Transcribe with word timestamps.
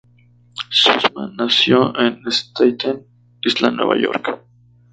Sussman 0.71 1.35
nació 1.35 1.93
en 1.95 2.21
Staten 2.25 3.05
Island, 3.45 3.75
Nueva 3.77 3.99
York. 4.01 4.43